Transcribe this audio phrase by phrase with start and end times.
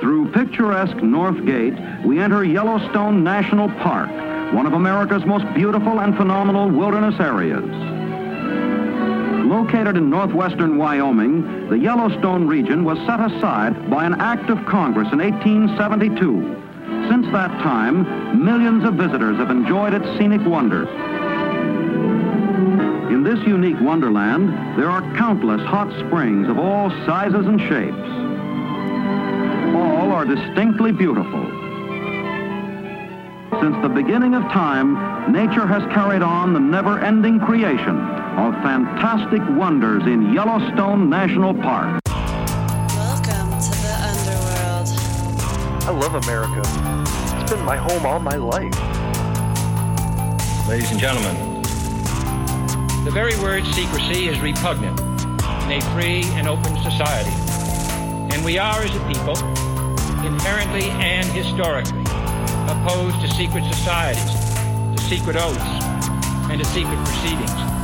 [0.00, 4.08] Through picturesque North Gate, we enter Yellowstone National Park,
[4.54, 7.64] one of America's most beautiful and phenomenal wilderness areas.
[9.44, 15.08] Located in northwestern Wyoming, the Yellowstone region was set aside by an act of Congress
[15.10, 17.08] in 1872.
[17.08, 20.88] Since that time, millions of visitors have enjoyed its scenic wonders.
[23.10, 28.17] In this unique wonderland, there are countless hot springs of all sizes and shapes.
[30.18, 31.44] All are distinctly beautiful.
[33.60, 40.02] Since the beginning of time, nature has carried on the never-ending creation of fantastic wonders
[40.06, 42.00] in Yellowstone National Park.
[42.08, 44.88] Welcome to the underworld.
[45.86, 46.62] I love America.
[47.40, 48.74] It's been my home all my life.
[50.66, 51.62] Ladies and gentlemen,
[53.04, 57.30] the very word secrecy is repugnant in a free and open society.
[58.34, 59.36] And we are, as a people,
[60.28, 62.02] inherently and historically
[62.68, 64.34] opposed to secret societies,
[64.94, 65.84] to secret oaths,
[66.50, 67.77] and to secret proceedings.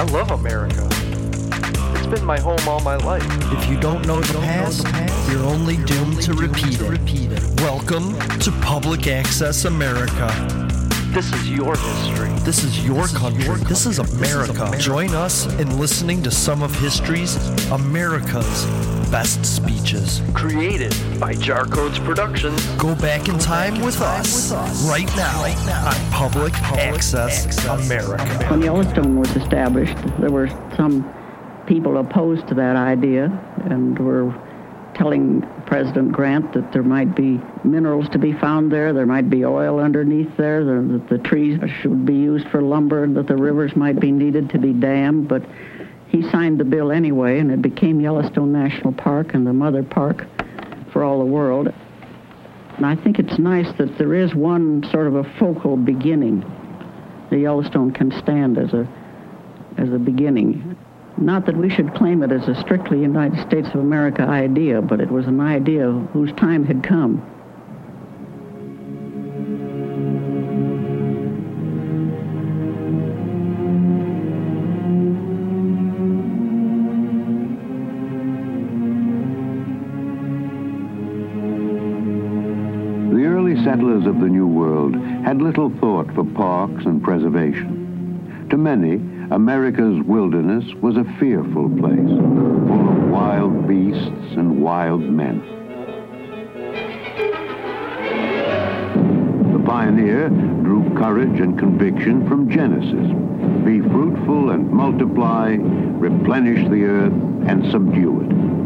[0.00, 0.88] I love America.
[1.98, 3.22] It's been my home all my life.
[3.52, 4.86] If you don't know the past,
[5.30, 7.60] you're only doomed to repeat it.
[7.60, 10.26] Welcome to Public Access America.
[11.12, 12.30] This is your history.
[12.46, 13.62] This is your country.
[13.64, 14.74] This is America.
[14.78, 17.36] Join us in listening to some of history's
[17.70, 18.64] America's
[19.10, 20.22] best speeches.
[20.34, 22.64] Created by Jar Codes Productions.
[22.76, 24.52] Go back in time with us
[24.88, 25.42] right now
[25.88, 28.24] on Public Access America.
[28.48, 31.12] When Yellowstone was established, there were some
[31.66, 33.24] people opposed to that idea
[33.64, 34.32] and were
[34.94, 39.44] telling President Grant that there might be minerals to be found there, there might be
[39.44, 43.74] oil underneath there, that the trees should be used for lumber, and that the rivers
[43.74, 45.26] might be needed to be dammed.
[45.26, 45.42] But
[46.10, 50.26] he signed the bill anyway, and it became Yellowstone National Park and the mother park
[50.92, 51.72] for all the world.
[52.76, 56.44] And I think it's nice that there is one sort of a focal beginning.
[57.30, 58.88] The Yellowstone can stand as a
[59.78, 60.76] as a beginning.
[61.16, 65.00] Not that we should claim it as a strictly United States of America idea, but
[65.00, 67.22] it was an idea whose time had come.
[85.30, 88.48] Had little thought for parks and preservation.
[88.50, 88.94] To many,
[89.30, 92.08] America's wilderness was a fearful place,
[92.66, 95.38] full of wild beasts and wild men.
[99.52, 103.12] The pioneer drew courage and conviction from Genesis.
[103.64, 107.12] Be fruitful and multiply, replenish the earth,
[107.46, 108.59] and subdue it.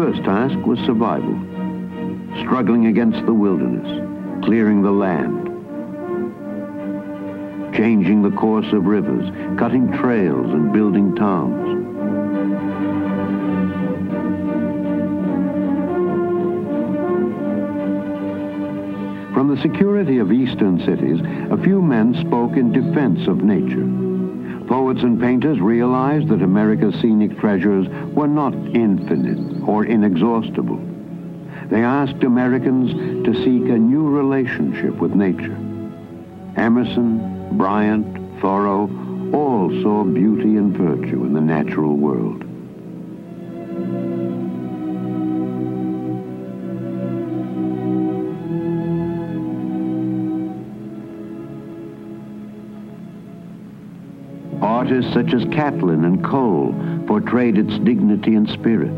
[0.00, 1.38] First task was survival,
[2.40, 5.44] struggling against the wilderness, clearing the land,
[7.76, 9.28] changing the course of rivers,
[9.58, 11.66] cutting trails and building towns.
[19.34, 24.09] From the security of eastern cities, a few men spoke in defense of nature.
[24.70, 30.80] Poets and painters realized that America's scenic treasures were not infinite or inexhaustible.
[31.68, 32.92] They asked Americans
[33.24, 35.56] to seek a new relationship with nature.
[36.56, 38.88] Emerson, Bryant, Thoreau
[39.34, 42.44] all saw beauty and virtue in the natural world.
[54.90, 56.74] Such as Catlin and Cole
[57.06, 58.90] portrayed its dignity and spirit.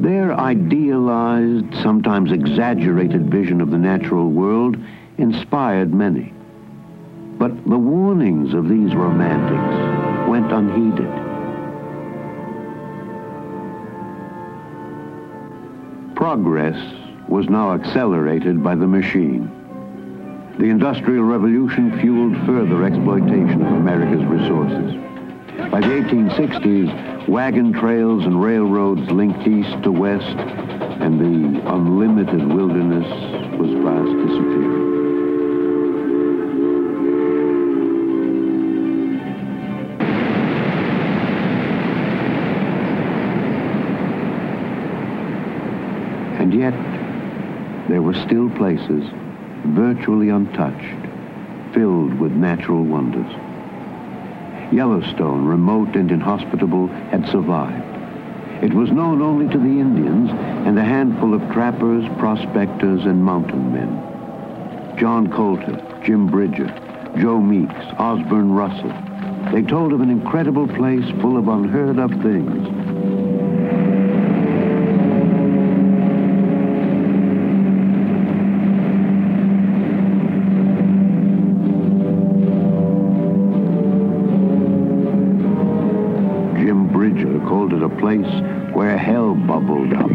[0.00, 4.78] Their idealized, sometimes exaggerated vision of the natural world
[5.18, 6.32] inspired many.
[7.38, 11.12] But the warnings of these romantics went unheeded.
[16.16, 16.78] Progress
[17.28, 19.65] was now accelerated by the machine.
[20.58, 24.94] The Industrial Revolution fueled further exploitation of America's resources.
[25.70, 33.04] By the 1860s, wagon trails and railroads linked east to west, and the unlimited wilderness
[33.58, 34.96] was fast disappearing.
[46.40, 46.74] And yet,
[47.90, 49.04] there were still places,
[49.64, 51.06] virtually untouched,
[51.72, 53.32] filled with natural wonders.
[54.72, 57.84] Yellowstone, remote and inhospitable, had survived.
[58.62, 60.30] It was known only to the Indians
[60.66, 64.96] and a handful of trappers, prospectors, and mountain men.
[64.98, 66.68] John Colter, Jim Bridger,
[67.18, 68.92] Joe Meeks, Osborne Russell.
[69.52, 72.95] They told of an incredible place full of unheard of things.
[87.76, 90.10] Called a place where hell bubbled up.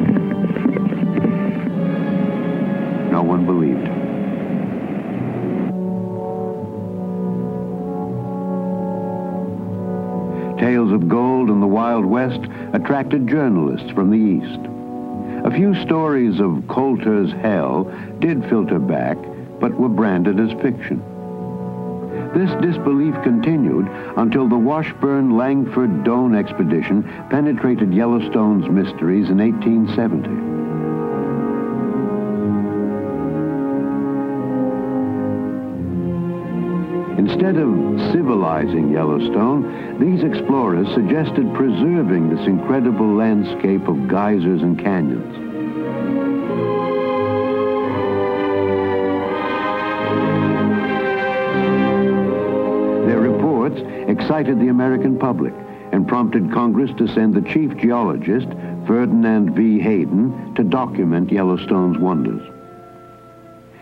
[3.12, 3.86] No one believed.
[10.60, 12.40] Tales of gold and the Wild West
[12.74, 14.60] attracted journalists from the East.
[15.46, 17.84] A few stories of Colter's hell
[18.18, 19.18] did filter back,
[19.60, 21.04] but were branded as fiction.
[22.34, 30.52] This disbelief continued until the Washburn-Langford Doane expedition penetrated Yellowstone's mysteries in 1870.
[37.20, 37.70] Instead of
[38.14, 45.51] civilizing Yellowstone, these explorers suggested preserving this incredible landscape of geysers and canyons.
[54.32, 55.54] Excited the American public
[55.92, 58.48] and prompted Congress to send the chief geologist,
[58.88, 59.78] Ferdinand V.
[59.82, 62.42] Hayden, to document Yellowstone's wonders.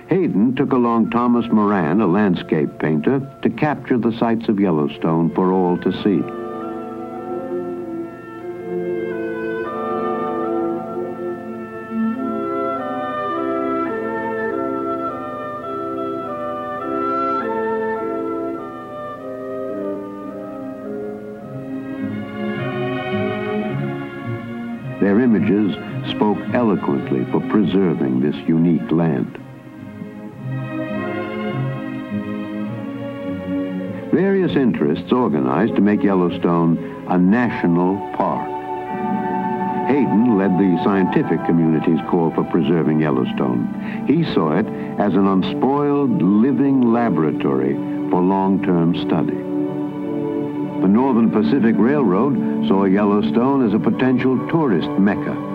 [0.08, 5.54] Hayden took along Thomas Moran, a landscape painter, to capture the sights of Yellowstone for
[5.54, 6.39] all to see.
[26.54, 29.38] Eloquently for preserving this unique land.
[34.12, 38.48] Various interests organized to make Yellowstone a national park.
[39.88, 44.06] Hayden led the scientific community's call for preserving Yellowstone.
[44.08, 44.68] He saw it
[45.00, 47.74] as an unspoiled living laboratory
[48.10, 49.38] for long-term study.
[50.82, 55.49] The Northern Pacific Railroad saw Yellowstone as a potential tourist mecca.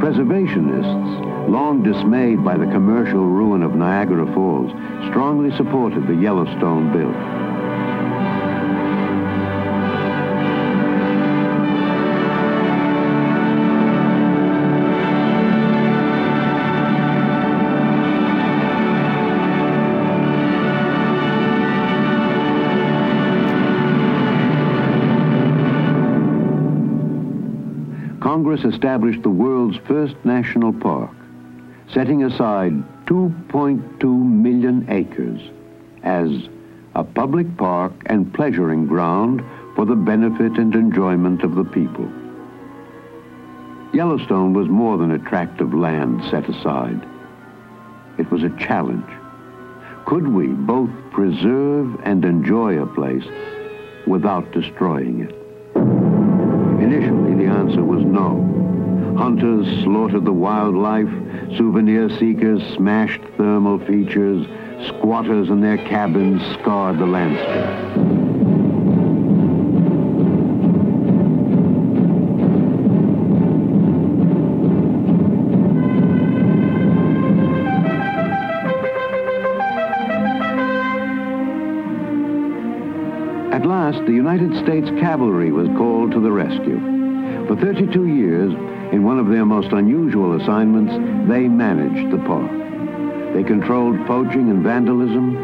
[0.00, 4.70] Preservationists, long dismayed by the commercial ruin of Niagara Falls,
[5.10, 7.39] strongly supported the Yellowstone Bill.
[28.64, 31.10] Established the world's first national park,
[31.92, 32.72] setting aside
[33.06, 35.40] 2.2 million acres
[36.02, 36.30] as
[36.94, 39.42] a public park and pleasuring ground
[39.74, 42.08] for the benefit and enjoyment of the people.
[43.92, 47.00] Yellowstone was more than a tract of land set aside.
[48.18, 49.10] It was a challenge.
[50.06, 53.24] Could we both preserve and enjoy a place
[54.06, 55.34] without destroying it?
[56.82, 59.14] Initially, answer was no.
[59.18, 61.10] Hunters slaughtered the wildlife,
[61.56, 64.46] souvenir seekers smashed thermal features,
[64.86, 68.20] squatters and their cabins scarred the landscape.
[83.52, 86.99] At last, the United States Cavalry was called to the rescue.
[87.50, 88.52] For 32 years,
[88.92, 90.92] in one of their most unusual assignments,
[91.28, 92.48] they managed the park.
[93.34, 95.34] They controlled poaching and vandalism,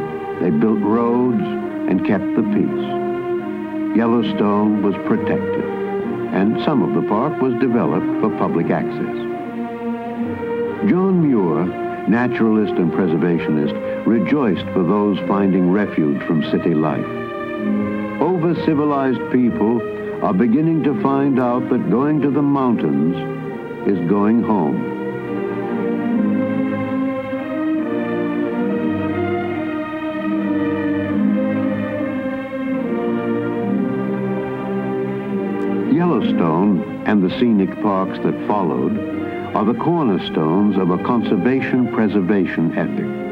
[0.41, 3.97] they built roads, and kept the peace.
[3.99, 5.65] Yellowstone was protected,
[6.33, 9.17] and some of the park was developed for public access.
[10.89, 11.65] John Muir,
[12.07, 17.05] naturalist and preservationist, rejoiced for those finding refuge from city life.
[18.23, 23.17] Over over-civilized people are beginning to find out that going to the mountains
[23.87, 24.95] is going home.
[35.95, 38.99] Yellowstone and the scenic parks that followed
[39.55, 43.26] are the cornerstones of a conservation-preservation ethic,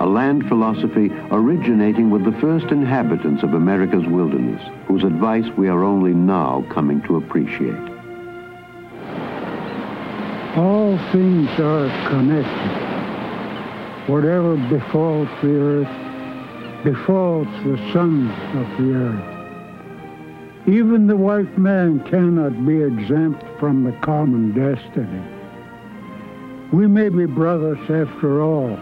[0.00, 5.84] a land philosophy originating with the first inhabitants of America's wilderness, whose advice we are
[5.84, 7.74] only now coming to appreciate.
[10.56, 14.08] All things are connected.
[14.08, 20.68] Whatever befalls the earth befalls the sons of the earth.
[20.68, 25.22] Even the white man cannot be exempt from the common destiny.
[26.72, 28.78] We may be brothers after all.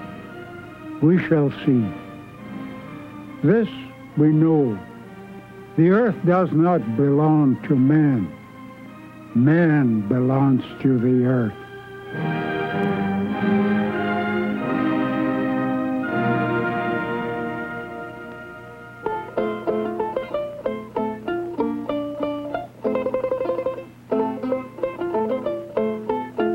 [1.03, 1.85] We shall see.
[3.43, 3.67] This
[4.17, 4.79] we know.
[5.77, 8.33] The earth does not belong to man.
[9.35, 11.53] Man belongs to the earth.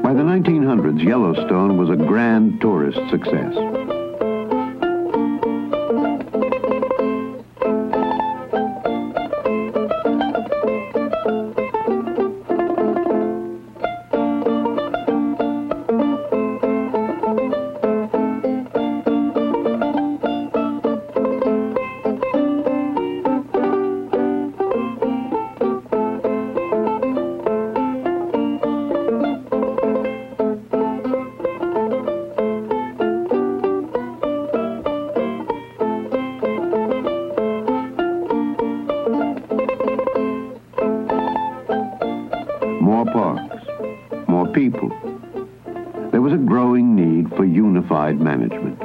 [0.03, 3.86] By the 1900s, Yellowstone was a grand tourist success.
[46.57, 48.81] Growing need for unified management.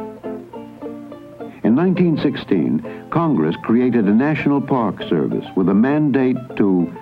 [1.64, 6.94] In 1916, Congress created a National Park Service with a mandate to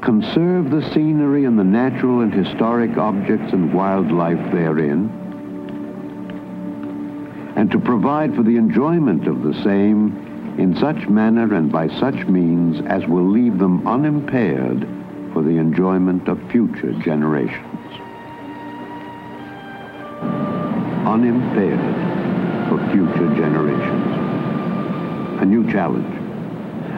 [0.00, 5.10] conserve the scenery and the natural and historic objects and wildlife therein,
[7.56, 12.26] and to provide for the enjoyment of the same in such manner and by such
[12.28, 14.88] means as will leave them unimpaired
[15.34, 18.03] for the enjoyment of future generations.
[21.14, 21.78] Unimpaired
[22.68, 25.40] for future generations.
[25.40, 26.12] A new challenge.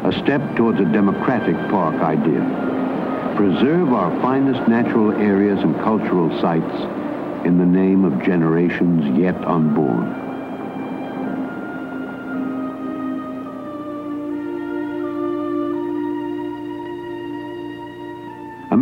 [0.06, 2.40] A step towards a democratic park idea.
[3.36, 10.25] Preserve our finest natural areas and cultural sites in the name of generations yet unborn.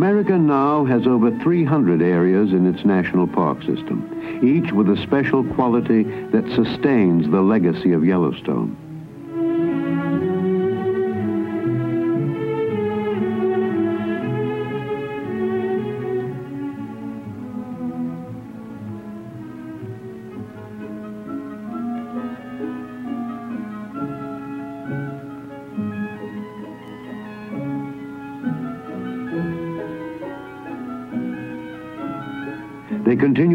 [0.05, 4.05] America now has over 300 areas in its national park system,
[4.45, 8.84] each with a special quality that sustains the legacy of Yellowstone.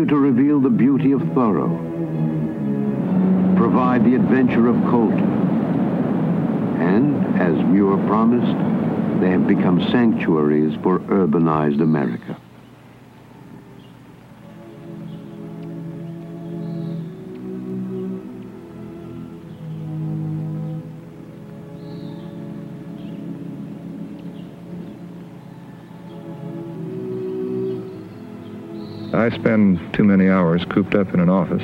[0.09, 1.69] To reveal the beauty of Thoreau,
[3.55, 5.15] provide the adventure of Colter,
[6.81, 12.35] and, as Muir promised, they have become sanctuaries for urbanized America.
[29.29, 31.61] I spend too many hours cooped up in an office.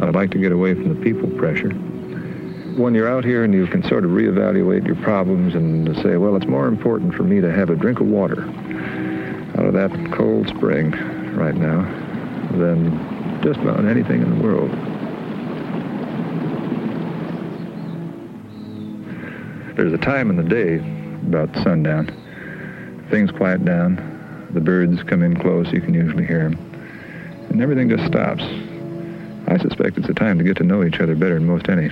[0.00, 1.68] I'd like to get away from the people pressure.
[1.68, 6.36] When you're out here and you can sort of reevaluate your problems and say, well,
[6.36, 8.44] it's more important for me to have a drink of water
[9.58, 10.92] out of that cold spring
[11.36, 11.82] right now
[12.56, 14.70] than just about anything in the world.
[19.76, 20.76] There's a time in the day
[21.26, 22.06] about sundown.
[23.10, 24.17] Things quiet down.
[24.50, 26.54] The birds come in close, you can usually hear them.
[27.50, 28.42] And everything just stops.
[29.46, 31.90] I suspect it's a time to get to know each other better than most any.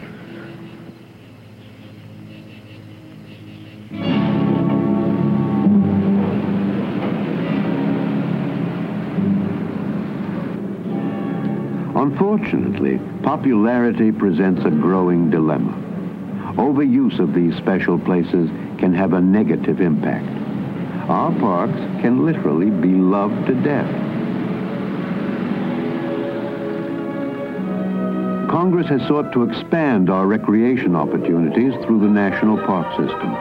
[11.94, 15.72] Unfortunately, popularity presents a growing dilemma.
[16.56, 18.48] overuse of these special places
[18.78, 20.45] can have a negative impact.
[21.08, 23.90] Our parks can literally be loved to death.
[28.50, 33.34] Congress has sought to expand our recreation opportunities through the national park system.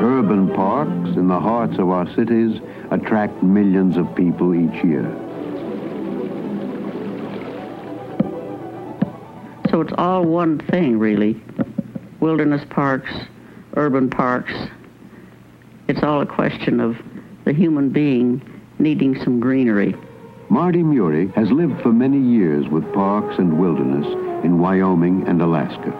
[0.00, 5.04] Urban parks in the hearts of our cities attract millions of people each year.
[9.70, 11.40] So it's all one thing, really.
[12.18, 13.12] Wilderness parks,
[13.76, 14.52] urban parks.
[15.90, 16.96] It's all a question of
[17.44, 18.40] the human being
[18.78, 19.96] needing some greenery.
[20.48, 24.06] Mardy Murie has lived for many years with parks and wilderness
[24.44, 25.90] in Wyoming and Alaska.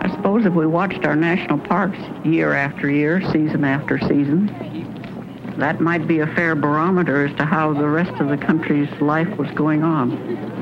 [0.00, 4.46] I suppose if we watched our national parks year after year, season after season,
[5.58, 9.28] that might be a fair barometer as to how the rest of the country's life
[9.36, 10.55] was going on.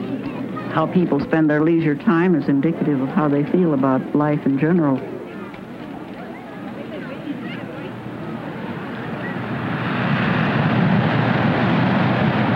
[0.75, 4.59] How people spend their leisure time is indicative of how they feel about life in
[4.59, 4.97] general.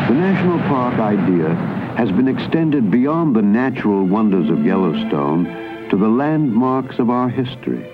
[0.08, 1.54] The national park idea
[1.96, 5.44] has been extended beyond the natural wonders of Yellowstone
[5.88, 7.84] to the landmarks of our history.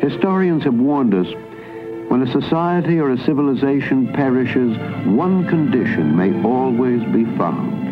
[0.00, 1.28] Historians have warned us
[2.08, 7.84] when a society or a civilization perishes, one condition may always be found.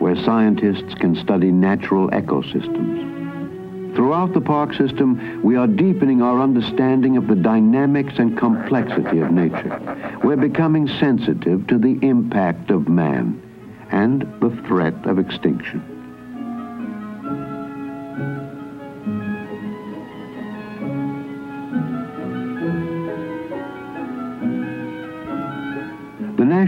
[0.00, 3.94] where scientists can study natural ecosystems.
[3.94, 9.30] Throughout the park system, we are deepening our understanding of the dynamics and complexity of
[9.30, 10.18] nature.
[10.24, 13.42] We're becoming sensitive to the impact of man
[13.90, 15.91] and the threat of extinction.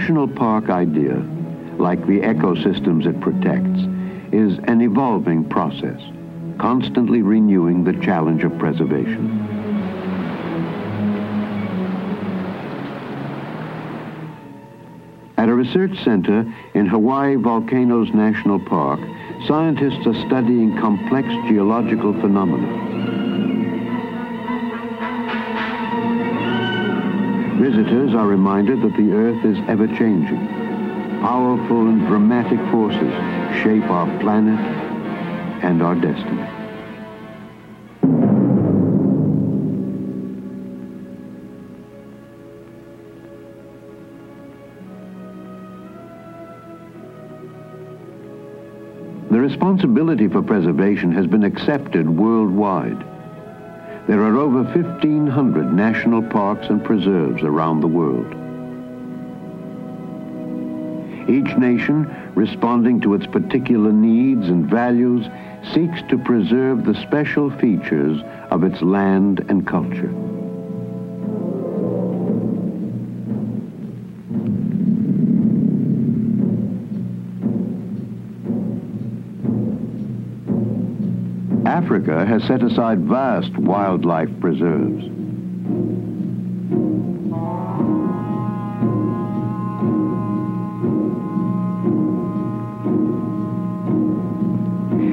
[0.04, 1.14] National park idea,
[1.78, 3.80] like the ecosystems it protects,
[4.34, 5.98] is an evolving process,
[6.58, 9.40] constantly renewing the challenge of preservation.
[15.38, 19.00] At a research center in Hawaii Volcanoes National Park,
[19.46, 23.03] scientists are studying complex geological phenomena.
[27.84, 30.48] Visitors are reminded that the Earth is ever-changing.
[31.20, 33.12] Powerful and dramatic forces
[33.62, 34.58] shape our planet
[35.62, 36.48] and our destiny.
[49.30, 53.13] The responsibility for preservation has been accepted worldwide.
[54.06, 58.34] There are over 1,500 national parks and preserves around the world.
[61.28, 65.26] Each nation, responding to its particular needs and values,
[65.72, 70.12] seeks to preserve the special features of its land and culture.
[81.94, 85.04] Africa has set aside vast wildlife preserves.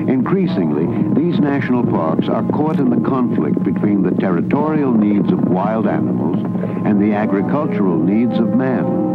[0.10, 5.86] Increasingly, these national parks are caught in the conflict between the territorial needs of wild
[5.86, 6.39] animals
[6.88, 9.11] and the agricultural needs of man.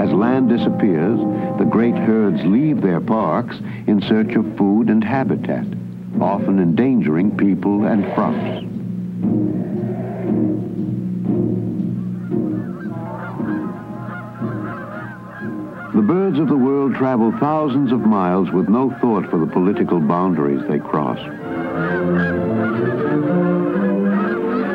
[0.00, 1.18] As land disappears,
[1.58, 5.66] the great herds leave their parks in search of food and habitat,
[6.18, 8.64] often endangering people and crops.
[15.94, 20.00] The birds of the world travel thousands of miles with no thought for the political
[20.00, 21.18] boundaries they cross.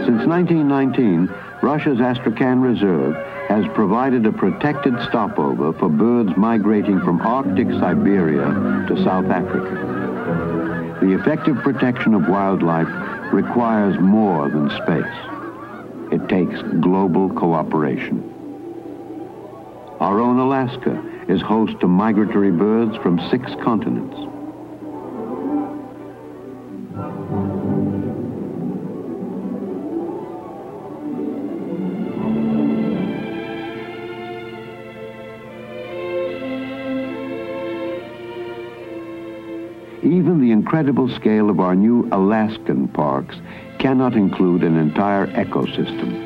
[0.05, 1.33] Since 1919,
[1.63, 3.15] Russia's Astrakhan Reserve
[3.47, 8.45] has provided a protected stopover for birds migrating from Arctic Siberia
[8.88, 10.97] to South Africa.
[11.01, 12.88] The effective protection of wildlife
[13.31, 16.12] requires more than space.
[16.12, 18.23] It takes global cooperation.
[19.99, 24.35] Our own Alaska is host to migratory birds from six continents.
[40.65, 43.36] Incredible scale of our new Alaskan parks
[43.78, 46.25] cannot include an entire ecosystem.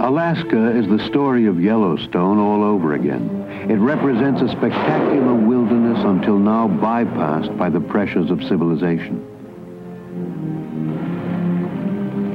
[0.00, 3.46] Alaska is the story of Yellowstone all over again.
[3.70, 9.24] It represents a spectacular wilderness until now bypassed by the pressures of civilization.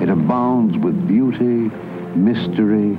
[0.02, 1.70] It abounds with beauty,
[2.16, 2.96] mystery,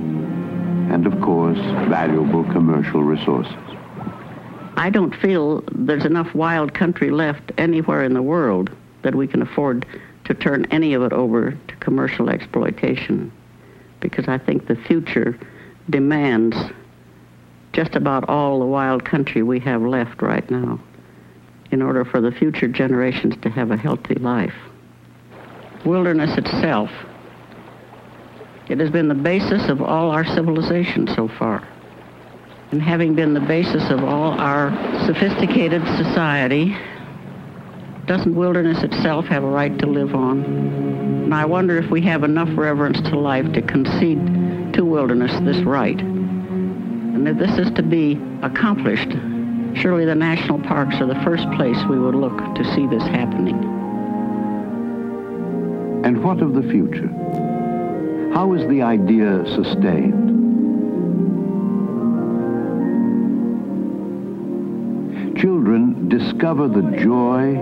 [0.91, 1.57] and of course,
[1.89, 3.53] valuable commercial resources.
[4.77, 8.69] I don't feel there's enough wild country left anywhere in the world
[9.01, 9.85] that we can afford
[10.25, 13.31] to turn any of it over to commercial exploitation
[13.99, 15.37] because I think the future
[15.89, 16.55] demands
[17.73, 20.79] just about all the wild country we have left right now
[21.71, 24.55] in order for the future generations to have a healthy life.
[25.85, 26.89] Wilderness itself,
[28.69, 31.67] it has been the basis of all our civilization so far.
[32.71, 34.71] And having been the basis of all our
[35.05, 36.75] sophisticated society,
[38.07, 40.43] doesn't wilderness itself have a right to live on?
[40.43, 45.57] And I wonder if we have enough reverence to life to concede to wilderness this
[45.65, 45.99] right.
[45.99, 49.11] And if this is to be accomplished,
[49.75, 53.57] surely the national parks are the first place we would look to see this happening.
[56.05, 57.09] And what of the future?
[58.37, 60.27] How is the idea sustained?
[65.39, 67.55] Children discover the joy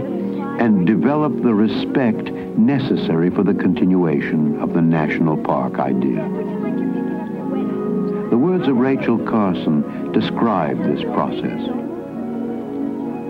[0.59, 6.21] and develop the respect necessary for the continuation of the national park idea.
[8.29, 11.69] The words of Rachel Carson describe this process.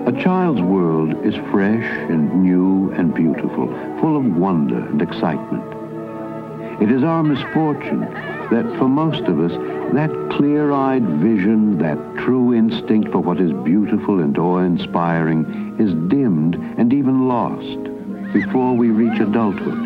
[0.08, 3.68] A child's world is fresh and new and beautiful,
[4.02, 5.75] full of wonder and excitement.
[6.82, 8.02] It is our misfortune
[8.52, 9.52] that for most of us,
[9.94, 16.94] that clear-eyed vision, that true instinct for what is beautiful and awe-inspiring is dimmed and
[16.94, 19.80] even lost before we reach adulthood.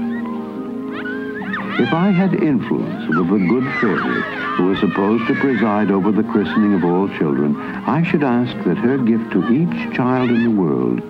[1.80, 4.22] If I had influence with the good fairy
[4.58, 8.78] who is supposed to preside over the christening of all children, I should ask that
[8.78, 11.02] her gift to each child in the world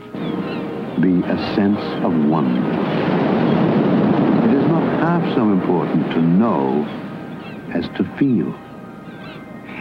[1.02, 3.39] be a sense of wonder.
[5.10, 6.86] Half so important to know
[7.74, 8.54] as to feel.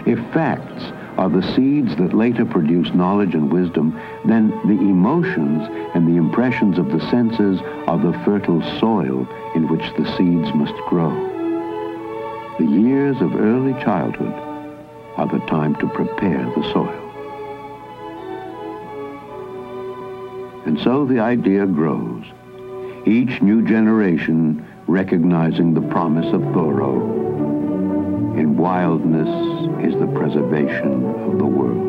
[0.06, 0.84] If facts
[1.18, 6.78] are the seeds that later produce knowledge and wisdom, then the emotions and the impressions
[6.78, 11.12] of the senses are the fertile soil in which the seeds must grow.
[12.58, 14.32] The years of early childhood
[15.18, 17.04] are the time to prepare the soil.
[20.64, 22.24] And so the idea grows,
[23.04, 26.96] each new generation recognizing the promise of Thoreau.
[28.38, 29.28] In wildness
[29.86, 31.84] is the preservation of the world.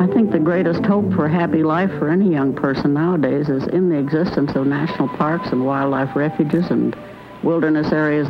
[0.00, 3.66] I think the greatest hope for a happy life for any young person nowadays is
[3.68, 6.96] in the existence of national parks and wildlife refuges and
[7.42, 8.26] wilderness areas.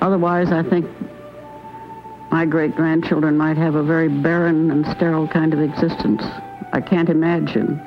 [0.00, 0.86] Otherwise, I think
[2.32, 6.22] my great-grandchildren might have a very barren and sterile kind of existence.
[6.72, 7.80] I can't imagine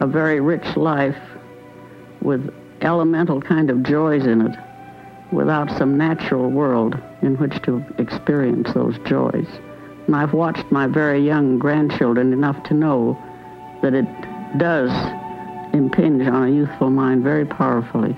[0.00, 1.18] a very rich life
[2.22, 2.50] with
[2.84, 4.56] elemental kind of joys in it
[5.32, 9.48] without some natural world in which to experience those joys.
[10.06, 13.18] And I've watched my very young grandchildren enough to know
[13.82, 14.06] that it
[14.58, 14.90] does
[15.74, 18.16] impinge on a youthful mind very powerfully.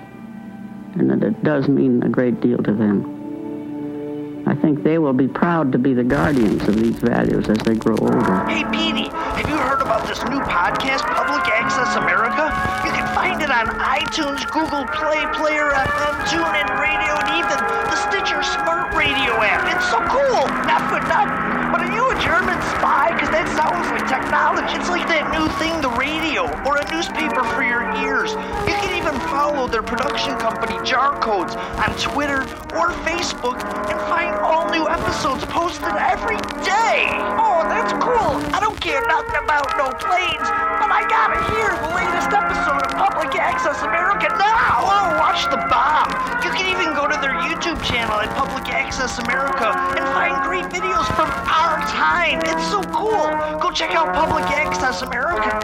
[0.95, 4.43] and that it does mean a great deal to them.
[4.47, 7.75] I think they will be proud to be the guardians of these values as they
[7.75, 8.45] grow older.
[8.45, 12.47] Hey, Petey, have you heard about this new podcast, Public Access America?
[12.85, 13.06] You can
[13.47, 17.57] it on iTunes, Google Play, Player FM, TuneIn Radio, and even
[17.87, 19.63] the Stitcher Smart Radio app.
[19.71, 20.43] It's so cool!
[20.67, 21.71] Not for nothing.
[21.71, 23.15] But are you a German spy?
[23.15, 24.75] Because that sounds like technology.
[24.75, 28.35] It's like that new thing, the radio, or a newspaper for your ears.
[28.67, 32.43] You can even follow their production company, Jar Codes, on Twitter
[32.75, 37.07] or Facebook and find all new episodes posted every day.
[37.39, 38.35] Oh, that's cool.
[38.51, 40.47] I don't care nothing about no planes,
[40.91, 44.87] I gotta hear the latest episode of Public Access America now.
[44.87, 46.07] Oh, watch the bomb.
[46.43, 50.63] You can even go to their YouTube channel at Public Access America and find great
[50.71, 52.39] videos from our time.
[52.47, 53.27] It's so cool.
[53.59, 55.59] Go check out Public Access America.